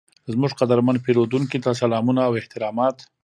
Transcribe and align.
زموږ 0.33 0.51
قدرمن 0.61 0.95
پیرودونکي 1.05 1.57
ته 1.63 1.69
سلامونه 1.81 2.21
او 2.27 2.33
احترامات، 2.39 2.97